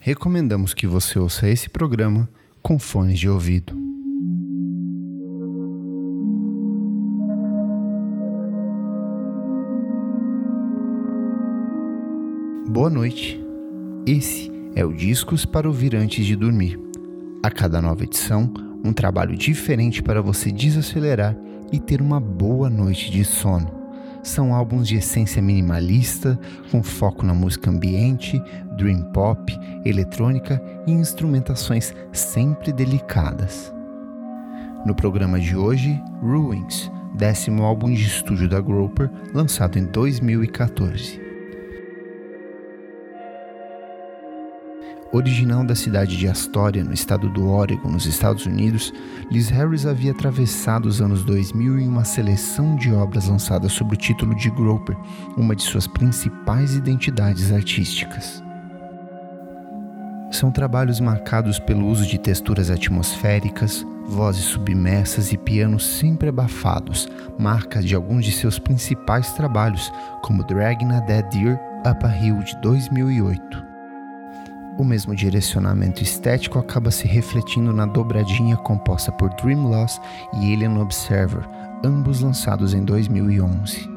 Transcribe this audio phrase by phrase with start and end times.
[0.00, 2.26] recomendamos que você ouça esse programa
[2.62, 3.78] com fones de ouvido.
[12.66, 13.38] Boa noite.
[14.06, 16.80] Esse é o Discos para ouvir antes de dormir.
[17.42, 18.50] A cada nova edição,
[18.82, 21.36] um trabalho diferente para você desacelerar
[21.70, 23.79] e ter uma boa noite de sono.
[24.22, 26.38] São álbuns de essência minimalista,
[26.70, 28.42] com foco na música ambiente,
[28.76, 33.72] dream pop, eletrônica e instrumentações sempre delicadas.
[34.84, 41.29] No programa de hoje, Ruins, décimo álbum de estúdio da Groper, lançado em 2014.
[45.12, 48.92] Original da cidade de Astoria, no estado do Oregon, nos Estados Unidos,
[49.28, 53.98] Liz Harris havia atravessado os anos 2000 em uma seleção de obras lançadas sob o
[53.98, 54.96] título de Groper,
[55.36, 58.40] uma de suas principais identidades artísticas.
[60.30, 67.82] São trabalhos marcados pelo uso de texturas atmosféricas, vozes submersas e pianos sempre abafados, marca
[67.82, 69.92] de alguns de seus principais trabalhos,
[70.22, 73.69] como Dragging a Dead Deer Up a Hill de 2008.
[74.78, 80.00] O mesmo direcionamento estético acaba se refletindo na dobradinha composta por Dream Loss
[80.34, 81.46] e Alien Observer,
[81.84, 83.88] ambos lançados em 2011.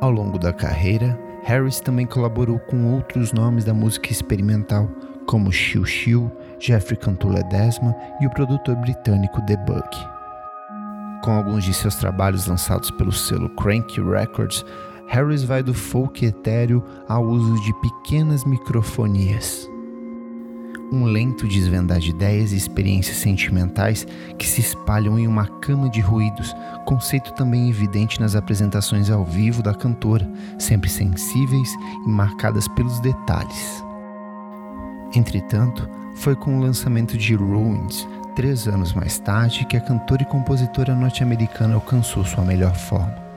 [0.00, 4.88] Ao longo da carreira, Harris também colaborou com outros nomes da música experimental,
[5.26, 9.88] como Chiu Chiu, Jeffrey Cantu Ledesma e o produtor britânico The Bug.
[11.22, 14.64] Com alguns de seus trabalhos lançados pelo selo Cranky Records,
[15.10, 19.68] Harris vai do folk etéreo ao uso de pequenas microfonias.
[20.92, 24.06] Um lento desvendar de ideias e experiências sentimentais
[24.38, 26.54] que se espalham em uma cama de ruídos,
[26.86, 30.30] conceito também evidente nas apresentações ao vivo da cantora,
[30.60, 31.74] sempre sensíveis
[32.06, 33.84] e marcadas pelos detalhes.
[35.12, 40.26] Entretanto, foi com o lançamento de Ruins, três anos mais tarde, que a cantora e
[40.26, 43.29] compositora norte-americana alcançou sua melhor forma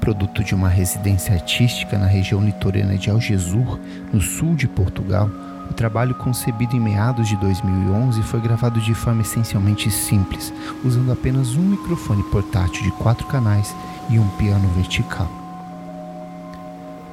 [0.00, 3.78] produto de uma residência artística na região litorânea de Algesur,
[4.12, 5.30] no sul de Portugal,
[5.70, 10.52] o trabalho concebido em meados de 2011 foi gravado de forma essencialmente simples,
[10.84, 13.74] usando apenas um microfone portátil de quatro canais
[14.08, 15.30] e um piano vertical.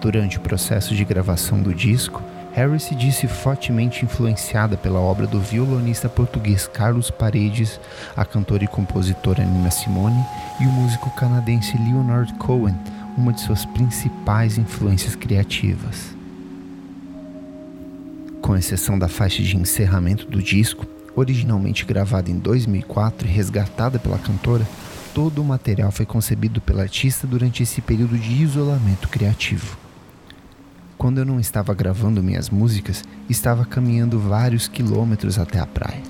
[0.01, 2.23] Durante o processo de gravação do disco,
[2.57, 7.79] Harris se disse fortemente influenciada pela obra do violonista português Carlos Paredes,
[8.15, 10.25] a cantora e compositora Nina Simone
[10.59, 12.75] e o músico canadense Leonard Cohen,
[13.15, 16.15] uma de suas principais influências criativas.
[18.41, 24.17] Com exceção da faixa de encerramento do disco, originalmente gravada em 2004 e resgatada pela
[24.17, 24.67] cantora,
[25.13, 29.77] todo o material foi concebido pela artista durante esse período de isolamento criativo.
[30.97, 36.01] Quando eu não estava gravando minhas músicas, estava caminhando vários quilômetros até a praia.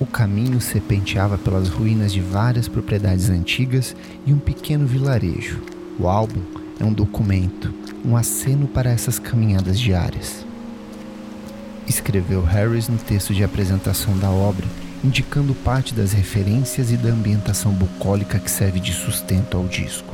[0.00, 3.94] O caminho serpenteava pelas ruínas de várias propriedades antigas
[4.26, 5.62] e um pequeno vilarejo.
[5.96, 6.40] O álbum
[6.80, 7.72] é um documento,
[8.04, 10.44] um aceno para essas caminhadas diárias.
[11.86, 14.66] Escreveu Harris no texto de apresentação da obra,
[15.04, 20.12] indicando parte das referências e da ambientação bucólica que serve de sustento ao disco.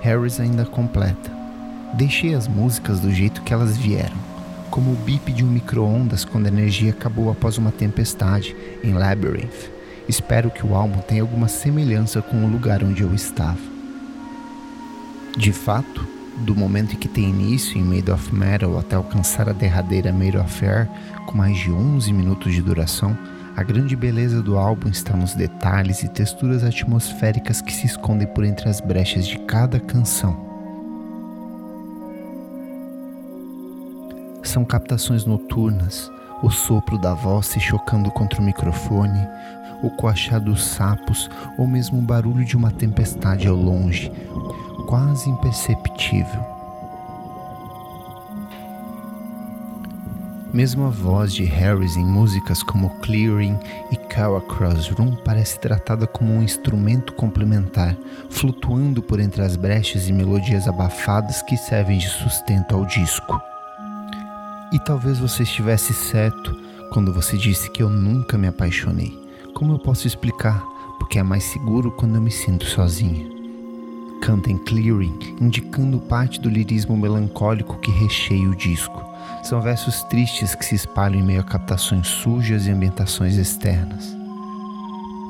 [0.00, 1.43] Harris ainda completa.
[1.96, 4.16] Deixei as músicas do jeito que elas vieram,
[4.68, 9.70] como o bip de um micro-ondas quando a energia acabou após uma tempestade em Labyrinth.
[10.08, 13.60] Espero que o álbum tenha alguma semelhança com o lugar onde eu estava.
[15.38, 16.04] De fato,
[16.38, 20.36] do momento em que tem início em Made of Metal até alcançar a derradeira Made
[20.36, 20.88] of Air,
[21.26, 23.16] com mais de 11 minutos de duração,
[23.56, 28.44] a grande beleza do álbum está nos detalhes e texturas atmosféricas que se escondem por
[28.44, 30.53] entre as brechas de cada canção.
[34.54, 36.08] São captações noturnas,
[36.40, 39.18] o sopro da voz se chocando contra o microfone,
[39.82, 41.28] o coachar dos sapos
[41.58, 44.12] ou mesmo o barulho de uma tempestade ao longe,
[44.86, 46.40] quase imperceptível.
[50.52, 53.58] Mesmo a voz de Harris em músicas como Clearing
[53.90, 57.96] e Carl Across Room parece tratada como um instrumento complementar,
[58.30, 63.53] flutuando por entre as brechas e melodias abafadas que servem de sustento ao disco.
[64.72, 66.54] E talvez você estivesse certo
[66.92, 69.12] quando você disse que eu nunca me apaixonei.
[69.54, 70.62] Como eu posso explicar?
[70.98, 73.26] Porque é mais seguro quando eu me sinto sozinha.
[74.20, 79.04] Canta em Clearing, indicando parte do lirismo melancólico que recheia o disco.
[79.42, 84.16] São versos tristes que se espalham em meio a captações sujas e ambientações externas.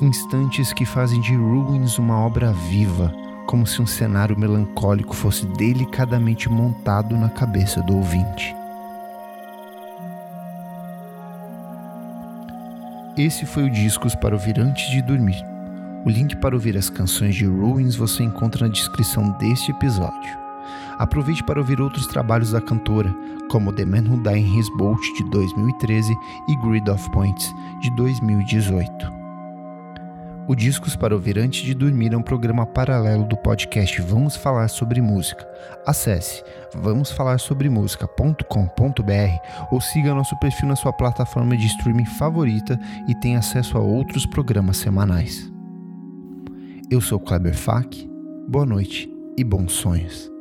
[0.01, 3.13] Instantes que fazem de Ruins uma obra viva,
[3.47, 8.55] como se um cenário melancólico fosse delicadamente montado na cabeça do ouvinte.
[13.17, 15.41] Esse foi o Discos para ouvir antes de dormir.
[16.05, 20.37] O link para ouvir as canções de Ruins você encontra na descrição deste episódio.
[20.99, 23.15] Aproveite para ouvir outros trabalhos da cantora,
[23.49, 26.13] como The Man Who Died in His Boat de 2013
[26.49, 29.14] e Grid of Points de 2018.
[30.47, 34.69] O Discos para Ouvir Antes de Dormir é um programa paralelo do podcast Vamos Falar
[34.69, 35.49] Sobre Música.
[35.87, 36.45] Acesse
[36.75, 43.81] vamosfalarsobremusica.com.br ou siga nosso perfil na sua plataforma de streaming favorita e tenha acesso a
[43.81, 45.51] outros programas semanais.
[46.91, 48.07] Eu sou Kleber Fak,
[48.47, 50.34] boa noite e bons sonhos.